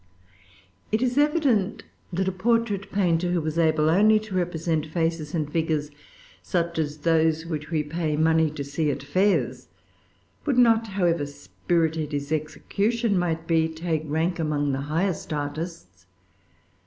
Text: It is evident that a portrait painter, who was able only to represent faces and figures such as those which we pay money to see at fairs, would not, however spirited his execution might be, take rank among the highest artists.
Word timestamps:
It 0.91 1.03
is 1.03 1.15
evident 1.19 1.83
that 2.11 2.27
a 2.27 2.31
portrait 2.31 2.91
painter, 2.91 3.29
who 3.33 3.39
was 3.41 3.59
able 3.59 3.87
only 3.87 4.19
to 4.21 4.33
represent 4.33 4.87
faces 4.87 5.35
and 5.35 5.47
figures 5.47 5.91
such 6.41 6.79
as 6.79 6.97
those 6.97 7.45
which 7.45 7.69
we 7.69 7.83
pay 7.83 8.17
money 8.17 8.49
to 8.49 8.63
see 8.63 8.89
at 8.89 9.03
fairs, 9.03 9.67
would 10.43 10.57
not, 10.57 10.87
however 10.87 11.27
spirited 11.27 12.13
his 12.13 12.31
execution 12.31 13.15
might 13.15 13.45
be, 13.45 13.69
take 13.69 14.01
rank 14.05 14.39
among 14.39 14.71
the 14.71 14.81
highest 14.89 15.31
artists. 15.31 16.07